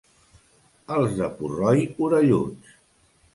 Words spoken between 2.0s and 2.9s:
orelluts.